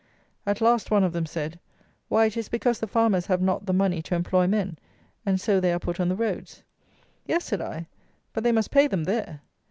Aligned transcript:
At 0.47 0.61
last 0.61 0.89
one 0.89 1.03
of 1.03 1.13
them 1.13 1.27
said, 1.27 1.59
"Why, 2.09 2.25
it 2.25 2.35
is 2.35 2.49
because 2.49 2.79
the 2.79 2.87
farmers 2.87 3.27
have 3.27 3.39
not 3.39 3.67
the 3.67 3.71
money 3.71 4.01
to 4.01 4.15
employ 4.15 4.47
men, 4.47 4.79
and 5.27 5.39
so 5.39 5.59
they 5.59 5.71
are 5.71 5.77
put 5.79 5.99
on 5.99 6.09
the 6.09 6.15
roads." 6.15 6.63
"Yes," 7.27 7.43
said 7.45 7.61
I, 7.61 7.85
"but 8.33 8.43
they 8.43 8.51
must 8.51 8.71
pay 8.71 8.87
them 8.87 9.03
there." 9.03 9.41